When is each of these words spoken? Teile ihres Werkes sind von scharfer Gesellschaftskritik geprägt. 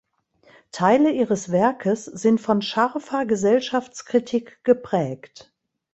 Teile 0.71 1.11
ihres 1.11 1.51
Werkes 1.51 2.05
sind 2.05 2.41
von 2.41 2.63
scharfer 2.63 3.27
Gesellschaftskritik 3.27 4.59
geprägt. 4.63 5.53